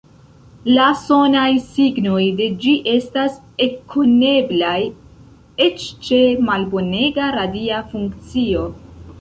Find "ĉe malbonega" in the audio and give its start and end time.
6.09-7.29